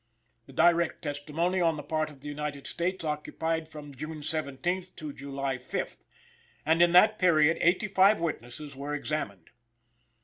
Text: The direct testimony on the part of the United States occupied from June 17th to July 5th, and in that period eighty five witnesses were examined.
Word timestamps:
The 0.47 0.53
direct 0.53 1.03
testimony 1.03 1.61
on 1.61 1.75
the 1.75 1.83
part 1.83 2.09
of 2.09 2.21
the 2.21 2.27
United 2.27 2.65
States 2.65 3.05
occupied 3.05 3.69
from 3.69 3.93
June 3.93 4.21
17th 4.21 4.95
to 4.95 5.13
July 5.13 5.59
5th, 5.59 5.97
and 6.65 6.81
in 6.81 6.91
that 6.93 7.19
period 7.19 7.59
eighty 7.61 7.87
five 7.87 8.19
witnesses 8.19 8.75
were 8.75 8.95
examined. 8.95 9.51